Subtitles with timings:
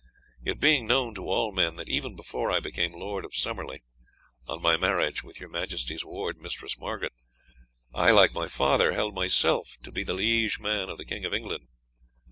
[0.43, 3.83] It being known to all men that even before I became Lord of Summerley,
[4.49, 7.13] on my marriage with your majesty's ward, Mistress Margaret,
[7.93, 11.35] I, like my father, held myself to be the liege man of the King of
[11.35, 11.67] England.